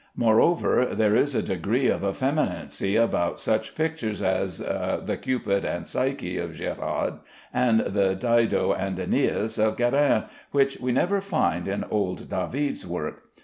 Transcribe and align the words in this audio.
Moreover, 0.15 0.83
there 0.95 1.15
is 1.15 1.35
a 1.35 1.43
degree 1.43 1.87
of 1.87 2.03
effeminacy 2.03 2.95
about 2.95 3.39
such 3.39 3.75
pictures 3.75 4.19
as 4.23 4.57
the 4.57 5.15
"Cupid 5.21 5.63
and 5.63 5.85
Psyche" 5.85 6.39
of 6.39 6.53
Gérard, 6.53 7.19
and 7.53 7.81
the 7.81 8.15
"Dido 8.15 8.73
and 8.73 8.97
Æneas" 8.97 9.59
of 9.63 9.75
Guérin 9.75 10.27
which 10.49 10.79
we 10.79 10.91
never 10.91 11.21
find 11.21 11.67
in 11.67 11.83
old 11.83 12.31
David's 12.31 12.87
work. 12.87 13.25